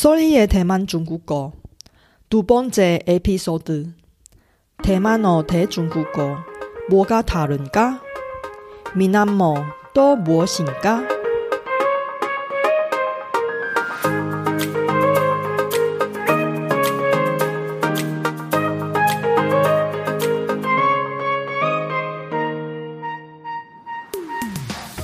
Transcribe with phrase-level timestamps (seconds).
[0.00, 1.52] 솔희의 대만 중국어
[2.30, 3.92] 두 번째 에피소드
[4.82, 6.38] 대만어 대중국어
[6.88, 8.00] 뭐가 다른가?
[8.96, 9.56] 미남모
[9.92, 11.06] 또 무엇인가?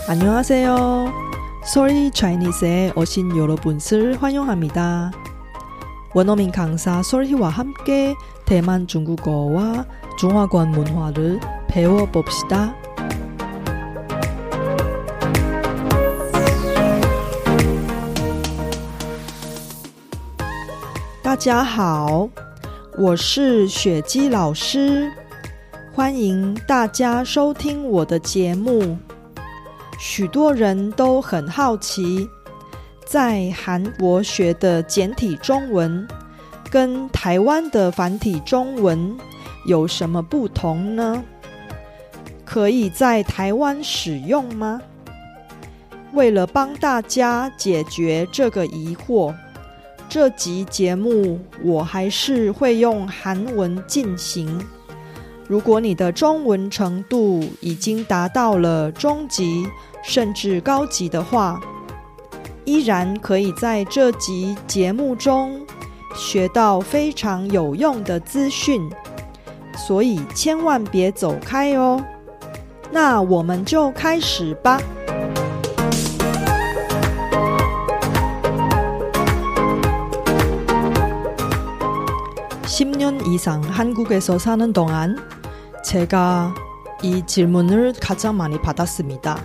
[0.08, 1.05] 안녕하세요.
[1.65, 5.11] 솔희 차이니스에 오신 여러분을 환영합니다.
[6.13, 8.15] 원어민 강사 솔희와 함께
[8.45, 9.85] 대만 중국어와
[10.17, 12.75] 중화권 문화를 배워봅시다.
[21.23, 22.27] 大家好，
[22.97, 25.09] 我是雪姬老师，
[25.93, 28.97] 欢迎大家收听我的节目。
[29.98, 32.28] 许多人都很好奇，
[33.04, 36.06] 在韩国学的简体中文
[36.70, 39.16] 跟台湾的繁体中文
[39.66, 41.22] 有什么不同呢？
[42.44, 44.80] 可以在台湾使用吗？
[46.12, 49.34] 为了帮大家解决这个疑惑，
[50.08, 54.64] 这集节目我还是会用韩文进行。
[55.48, 59.64] 如果你的中文程度已经达到了中级
[60.02, 61.60] 甚至高级的话，
[62.64, 65.64] 依然可以在这集节目中
[66.16, 68.90] 学到非常有用的资讯，
[69.86, 72.04] 所以千万别走开哦。
[72.90, 74.80] 那我们就开始吧。
[82.64, 85.16] 10년 이상 한국에서 사는 동안
[85.84, 86.54] 제가
[87.02, 89.44] 이 질문을 가장 많이 받았습니다.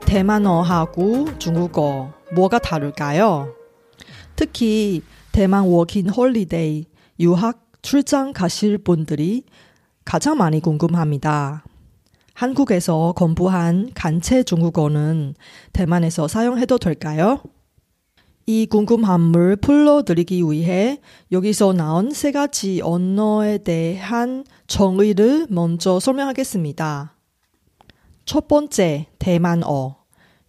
[0.00, 3.54] 대만어하고 중국어 뭐가 다를까요?
[4.36, 6.84] 특히 대만 워킹 홀리데이
[7.20, 9.44] 유학 출장 가실 분들이
[10.04, 11.64] 가장 많이 궁금합니다.
[12.34, 15.34] 한국에서 공부한 간체 중국어는
[15.72, 17.40] 대만에서 사용해도 될까요?
[18.54, 21.00] 이 궁금함을 풀러드리기 위해
[21.32, 27.16] 여기서 나온 세 가지 언어에 대한 정의를 먼저 설명하겠습니다.
[28.26, 29.96] 첫 번째, 대만어.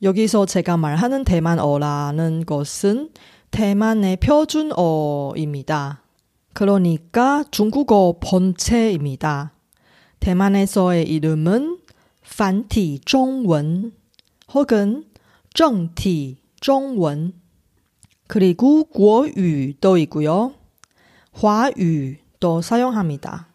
[0.02, 3.12] 여기서 제가 말하는 대만어라는 것은
[3.52, 6.04] 대만의 표준어입니다.
[6.52, 9.54] 그러니까 중국어 본체입니다.
[10.20, 11.78] 대만에서의 이름은
[12.38, 13.94] 판티 중원
[14.54, 15.06] 혹은
[15.54, 17.43] 정티 중원
[18.34, 20.56] 그리고 국어유도이고요.
[21.34, 23.50] 화유도 사용합니다.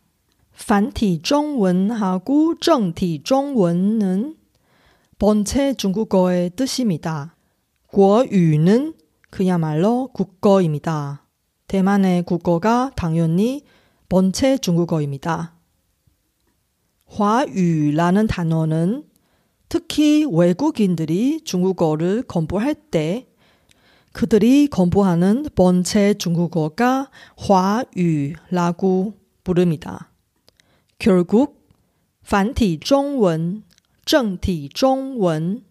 [0.68, 4.36] 반티 중문하고 정티 중문은
[5.18, 7.34] 번체 중국어의 뜻입니다.
[7.88, 8.94] 국어유는
[9.30, 11.26] 그야말로 국어입니다.
[11.66, 13.64] 대만의 국어가 당연히
[14.08, 15.56] 번체 중국어입니다.
[17.06, 19.08] 화유라는 단어는
[19.68, 23.26] 특히 외국인들이 중국어를 공부할 때
[24.18, 29.14] 그들이 공부하는 본체 중국어가 화유라고
[29.44, 30.10] 부릅니다.
[30.98, 31.70] 결국
[32.28, 33.62] 반티 중원,
[34.04, 35.62] 정티 중원,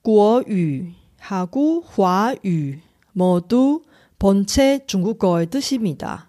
[0.00, 2.78] 고유하고 화유
[3.12, 3.82] 모두
[4.18, 6.27] 본체 중국어의 뜻입니다.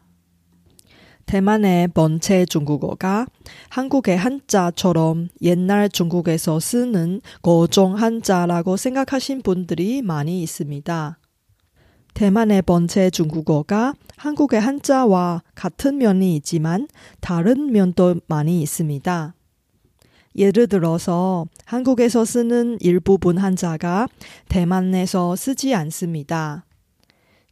[1.29, 3.27] 대만의 본체 중국어가
[3.69, 11.19] 한국의 한자처럼 옛날 중국에서 쓰는 고종 한자라고 생각하신 분들이 많이 있습니다.
[12.15, 16.87] 대만의 본체 중국어가 한국의 한자와 같은 면이 있지만
[17.19, 19.35] 다른 면도 많이 있습니다.
[20.35, 24.07] 예를 들어서 한국에서 쓰는 일부분 한자가
[24.47, 26.65] 대만에서 쓰지 않습니다.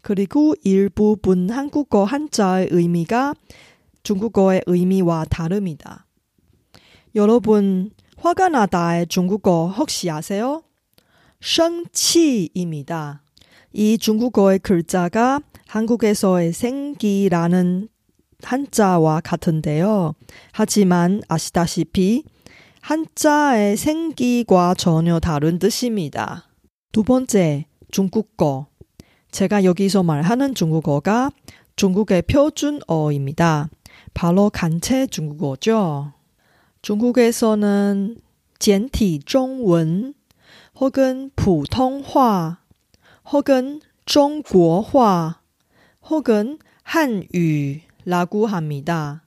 [0.08, 3.34] 그리고 일부분 한국어 한자의 의미가
[4.08, 6.06] 중국어의 의미와 다릅니다.
[7.14, 10.64] 여러분, 화가 나다의 중국어 혹시 아세요?
[11.42, 13.22] 生气입니다.
[13.74, 17.90] 이 중국어의 글자가 한국에서의 생기라는
[18.44, 20.14] 한자와 같은데요.
[20.54, 22.24] 하지만 아시다시피
[22.80, 26.48] 한자의 생기과 전혀 다른 뜻입니다.
[26.94, 28.68] 두 번째, 중국어.
[29.32, 31.30] 제가 여기서 말하는 중국어가
[31.76, 33.70] 중국의 표준어입니다.
[34.18, 36.12] 바로 간체 중국어죠.
[36.82, 38.18] 중국에서는
[38.58, 40.16] 젠티 중원
[40.80, 42.58] 혹은 普通话
[43.32, 45.36] 혹은 중국화
[46.10, 49.22] 혹은 한유라고 합니다.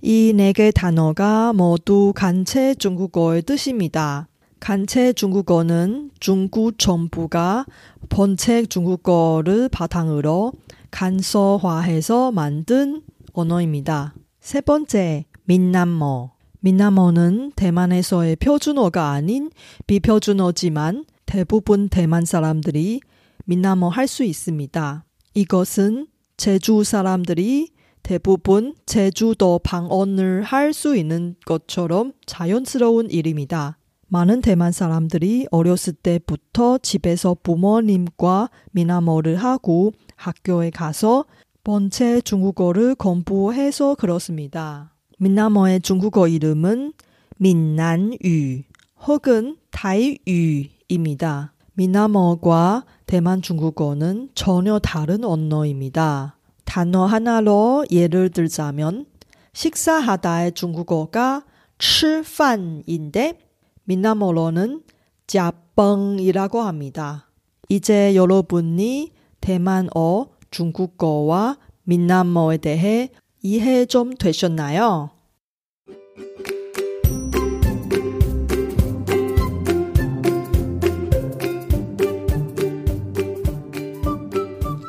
[0.00, 4.28] 이 네 개 단어가 모두 간체 중국어의 뜻입니다.
[4.60, 7.66] 간체 중국어는 중국 정부가
[8.08, 10.52] 본체 중국어를 바탕으로
[10.92, 13.02] 간소화해서 만든
[13.32, 14.14] 언어입니다.
[14.46, 16.30] 세 번째, 민남어.
[16.60, 19.50] 민남어는 대만에서의 표준어가 아닌
[19.88, 23.00] 비표준어지만 대부분 대만 사람들이
[23.46, 25.04] 민남어 할 수 있습니다.
[25.34, 26.06] 이것은
[26.36, 27.70] 제주 사람들이
[28.04, 33.78] 대부분 제주도 방언을 할 수 있는 것처럼 자연스러운 일입니다.
[34.06, 41.24] 많은 대만 사람들이 어렸을 때부터 집에서 부모님과 미나모를 하고 학교에 가서
[41.66, 44.94] 번째 중국어를 공부해서 그렇습니다.
[45.18, 46.92] 미나모의 중국어 이름은
[47.38, 48.62] 민난유
[49.04, 51.54] 혹은 타이유입니다.
[51.72, 56.36] 미나모과 대만 중국어는 전혀 다른 언어입니다.
[56.64, 59.06] 단어 하나로 예를 들자면
[59.52, 61.42] 식사하다의 중국어가
[61.78, 63.40] 吃饭인데
[63.86, 64.84] 민나모로는
[65.26, 67.28] 짜뻥이라고 합니다.
[67.68, 69.10] 이제 여러분이
[69.40, 73.10] 대만어, 중국어와 민남어에 대해
[73.42, 75.10] 이해 좀 되셨나요?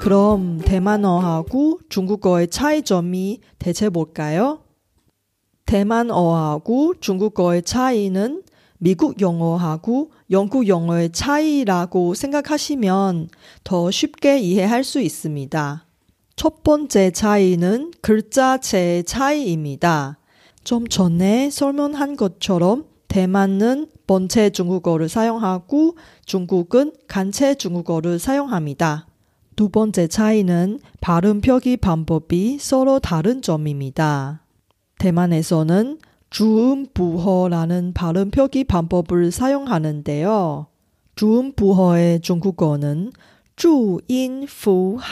[0.08, 4.60] 그럼 대만어하고 중국어의 차이점이 대체 뭘까요?
[5.66, 8.44] 대만어하고 중국어의 차이는
[8.80, 13.30] 미국 영어하고 영국 영어의 차이라고 생각하시면
[13.64, 15.86] 더 쉽게 이해할 수 있습니다.
[16.36, 20.20] 첫 번째 차이는 글자체의 차이입니다.
[20.64, 29.08] 좀 전에 설명한 것처럼 대만은 번체 중국어를 사용하고 중국은 간체 중국어를 사용합니다.
[29.56, 34.44] 두 번째 차이는 발음 표기 방법이 서로 다른 점입니다.
[35.00, 35.98] 대만에서는
[36.30, 40.68] 주음 부허라는 발음 표기 방법을 사용하는데요.
[41.16, 43.12] 주음 부허의 중국어는
[43.56, 45.08] 주인푸하오입니다.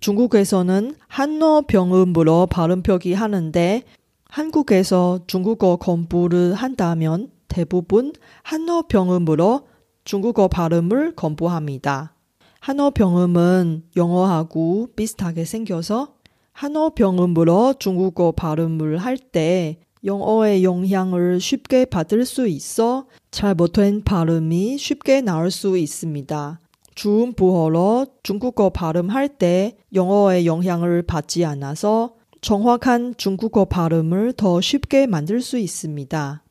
[0.00, 3.82] 중국에서는 한어 병음으로 발음 표기하는데
[4.28, 8.12] 한국에서 중국어 공부를 한다면 대부분
[8.42, 9.68] 한어 병음으로
[10.04, 12.14] 중국어 발음을 공부합니다.
[12.58, 16.13] 한어 병음은 영어하고 비슷하게 생겨서
[16.54, 25.20] 한어 병음으로 중국어 발음을 할 때 영어의 영향을 쉽게 받을 수 있어 잘못된 발음이 쉽게
[25.20, 26.60] 나올 수 있습니다.
[26.94, 35.40] 주음 부호로 중국어 발음할 때 영어의 영향을 받지 않아서 정확한 중국어 발음을 더 쉽게 만들
[35.40, 36.44] 수 있습니다.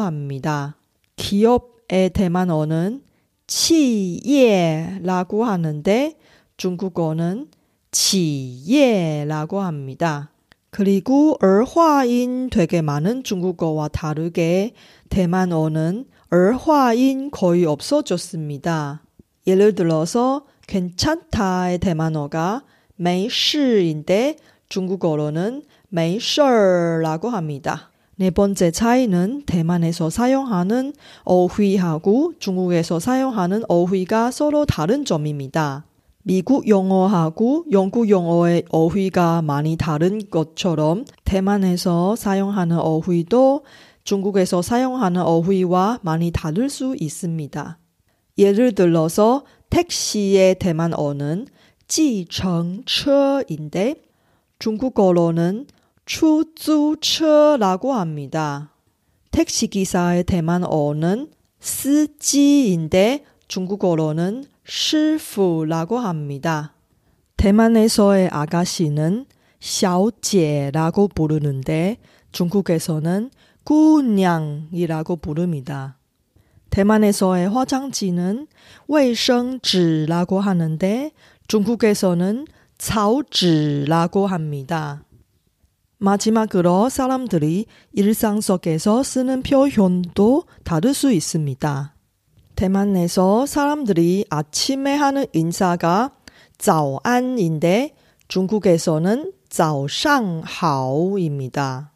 [0.00, 0.76] 합니다.
[1.16, 3.02] 기업의 대만어는
[3.46, 6.16] 치예라고 하는데
[6.56, 7.48] 중국어는
[7.90, 10.30] 치예라고 합니다.
[10.70, 14.72] 그리고 얼화인 되게 많은 중국어와 다르게
[15.08, 19.02] 대만어는 얼화인 거의 없어졌습니다.
[19.46, 22.64] 예를 들어서 괜찮다의 대만어가
[22.96, 24.36] 매시인데
[24.68, 27.90] 중국어로는 매셔라고 합니다.
[28.16, 30.92] 네 번째 차이는 대만에서 사용하는
[31.24, 35.84] 어휘하고 중국에서 사용하는 어휘가 서로 다른 점입니다.
[36.22, 43.64] 미국 영어하고 영국 영어의 어휘가 많이 다른 것처럼 대만에서 사용하는 어휘도
[44.04, 47.78] 중국에서 사용하는 어휘와 많이 다를 수 있습니다.
[48.38, 51.46] 예를 들어서 택시의 대만어는
[51.87, 53.95] 计程车인데
[54.59, 55.67] 중국어로는
[56.05, 58.73] 出租车라고 합니다.
[59.31, 66.73] 택시기사의 대만어는 스지인데 중국어로는 师傅라고 합니다.
[67.37, 69.25] 대만에서의 아가씨는
[69.59, 71.97] 小姐라고 부르는데
[72.31, 73.31] 중국에서는
[73.63, 75.97] 꾸냥이라고 부릅니다.
[76.69, 78.47] 대만에서의 화장지는
[78.87, 81.11] 卫生纸라고 하는데
[81.47, 82.45] 중국에서는
[82.77, 85.03] 草纸라고 합니다.
[85.97, 91.93] 마지막으로 사람들이 일상 속에서 쓰는 표현도 다를 수 있습니다.
[92.55, 96.11] 대만에서 사람들이 아침에 하는 인사가
[96.57, 97.95] 早安인데
[98.27, 101.91] 중국에서는 早上好입니다.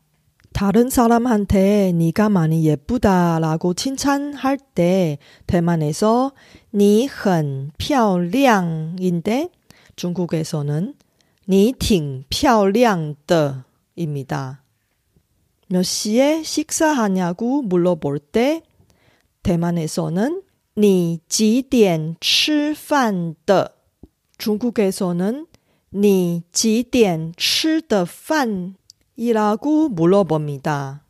[0.58, 5.17] 다른 사람한테 네가 많이 예쁘다라고 칭찬할 때
[5.48, 6.32] 대만에서
[6.74, 9.50] 你很漂亮인데
[9.96, 10.93] 중국에서는
[11.50, 13.63] 你挺漂亮的
[13.96, 14.62] 입니다.
[15.67, 18.62] 몇 시에 식사하냐고 물어볼 때
[19.41, 20.43] 대만에서는
[20.77, 23.75] 你几点吃饭的?
[24.38, 25.48] 중국에서는
[25.89, 28.75] 你几点吃的饭?
[29.20, 31.02] 이라고 물어봅니다.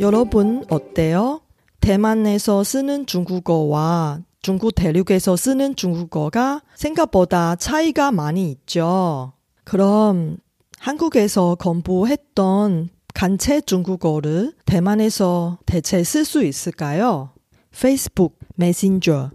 [0.00, 1.42] 여러분 어때요?
[1.80, 9.34] 대만에서 쓰는 중국어와 중국 대륙에서 쓰는 중국어가 생각보다 차이가 많이 있죠.
[9.64, 10.38] 그럼
[10.78, 17.32] 한국에서 공부했던 간체 중국어를 대만에서 대체 쓸 수 있을까요?
[17.80, 19.30] 페이스북, 메신저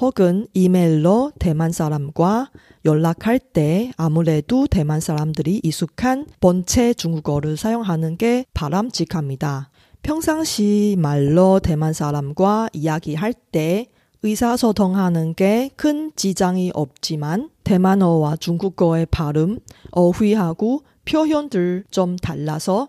[0.00, 2.50] 혹은 이메일로 대만 사람과
[2.86, 9.70] 연락할 때 아무래도 대만 사람들이 익숙한 본체 중국어를 사용하는 게 바람직합니다.
[10.02, 13.88] 평상시 말로 대만 사람과 이야기할 때
[14.22, 19.58] 의사소통하는 게 큰 지장이 없지만 대만어와 중국어의 발음,
[19.90, 22.88] 어휘하고 표현들 좀 달라서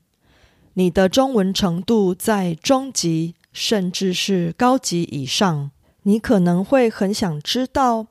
[0.73, 5.71] 你的中文程度在中级甚至是高级以上，
[6.03, 8.07] 你可能会很想知道，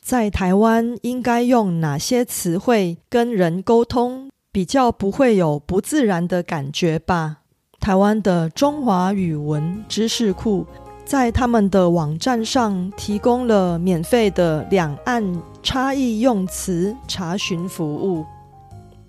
[0.00, 7.38] 在台湾应该用哪些词汇跟人沟通，比较不会有不自然的感觉吧？
[7.80, 10.66] 台湾的中华语文知识库。
[11.06, 15.22] 在他们的网站上提供了免费的两岸
[15.62, 18.24] 差异用词查询服务。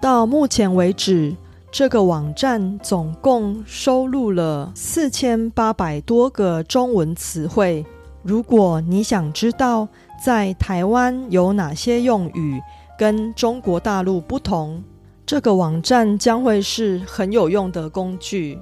[0.01, 1.33] 到目前为止，
[1.77, 7.85] 这个网站总共收录了四千八百多个中文词汇。
[8.23, 9.85] 如果你想知道
[10.23, 12.61] 在台湾有哪些用语
[12.97, 14.81] 跟中国大陆不同，
[15.25, 18.57] 这个网站将会是很有用的工具。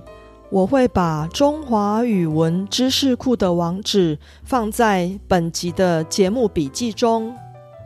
[0.50, 7.32] 我会把中华语文知识库的网址放在本集的节目笔记中，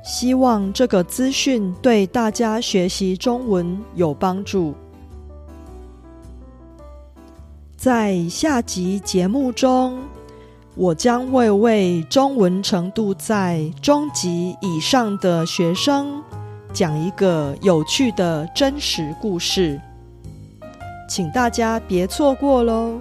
[0.06, 4.74] 希望这个资讯对大家学习中文有帮助。
[7.77, 9.99] 在下集节目中，
[10.75, 16.23] 我将会为中文程度在中级以上的学生
[16.73, 19.79] 讲一个有趣的真实故事。
[21.09, 23.01] 请大家别错过喽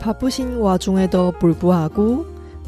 [0.00, 2.26] 바쁘신와중에도불구하고